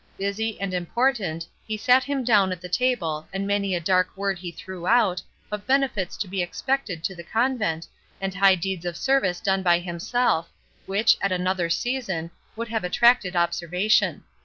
Busy 0.17 0.59
and 0.59 0.73
important, 0.73 1.45
he 1.67 1.77
sat 1.77 2.03
him 2.03 2.23
down 2.23 2.51
at 2.51 2.59
the 2.59 2.67
table, 2.67 3.27
and 3.31 3.45
many 3.45 3.75
a 3.75 3.79
dark 3.79 4.09
word 4.17 4.39
he 4.39 4.51
threw 4.51 4.87
out, 4.87 5.21
of 5.51 5.67
benefits 5.67 6.17
to 6.17 6.27
be 6.27 6.41
expected 6.41 7.03
to 7.03 7.13
the 7.13 7.21
convent, 7.23 7.85
and 8.19 8.33
high 8.33 8.55
deeds 8.55 8.83
of 8.83 8.97
service 8.97 9.39
done 9.39 9.61
by 9.61 9.77
himself, 9.77 10.49
which, 10.87 11.17
at 11.21 11.31
another 11.31 11.69
season, 11.69 12.31
would 12.55 12.67
have 12.69 12.83
attracted 12.83 13.35
observation. 13.35 14.23